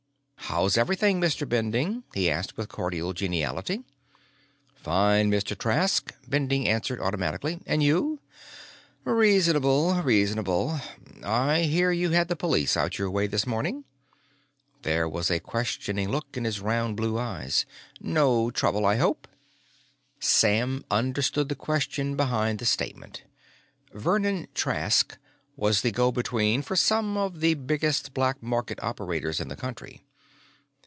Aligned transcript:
"How's 0.51 0.77
everything, 0.77 1.21
Mr. 1.21 1.47
Bending?" 1.47 2.03
he 2.13 2.29
asked 2.29 2.57
with 2.57 2.67
cordial 2.67 3.13
geniality. 3.13 3.85
"Fine, 4.75 5.31
Mr. 5.31 5.57
Trask," 5.57 6.13
Bending 6.27 6.67
answered 6.67 6.99
automatically. 6.99 7.61
"And 7.65 7.81
you?" 7.81 8.19
"Reasonable, 9.05 10.01
reasonable. 10.03 10.77
I 11.23 11.61
hear 11.61 11.93
you 11.93 12.09
had 12.09 12.27
the 12.27 12.35
police 12.35 12.75
out 12.75 12.99
your 12.99 13.09
way 13.09 13.27
this 13.27 13.47
morning." 13.47 13.85
There 14.81 15.07
was 15.07 15.31
a 15.31 15.39
questioning 15.39 16.09
look 16.09 16.35
in 16.35 16.43
his 16.43 16.59
round 16.59 16.97
blue 16.97 17.17
eyes. 17.17 17.65
"No 18.01 18.51
trouble, 18.51 18.85
I 18.85 18.97
hope." 18.97 19.29
Sam 20.19 20.83
understood 20.91 21.47
the 21.47 21.55
question 21.55 22.17
behind 22.17 22.59
the 22.59 22.65
statement. 22.65 23.23
Vernon 23.93 24.49
Trask 24.53 25.17
was 25.55 25.79
the 25.81 25.91
go 25.91 26.11
between 26.11 26.61
for 26.61 26.75
some 26.75 27.15
of 27.15 27.39
the 27.39 27.53
biggest 27.53 28.13
black 28.13 28.43
market 28.43 28.83
operators 28.83 29.39
in 29.39 29.47
the 29.47 29.55
country. 29.55 30.03